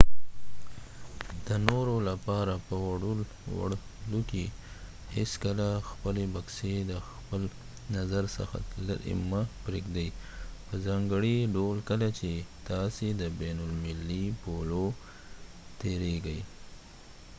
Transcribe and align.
د 1.47 1.49
نورو 1.67 1.95
لپاره 2.09 2.53
په 2.67 2.75
وړلو 2.85 4.19
کې 4.29 4.45
هیڅکله 5.15 5.67
خپلې 5.89 6.25
بکسې 6.35 6.73
د 6.91 6.93
خپل 7.09 7.41
نظر 7.97 8.23
څخه 8.37 8.57
لیرې 8.87 9.13
مه 9.29 9.41
پریږدۍ 9.63 10.09
په 10.65 10.73
ځانګړي 10.87 11.35
ډول 11.55 11.77
کله 11.89 12.07
چې 12.19 12.31
تاسې 12.69 13.07
د 13.21 13.23
بین 13.39 13.57
المللي 13.67 14.25
پولو 14.41 14.85
تیریږئ 15.81 16.41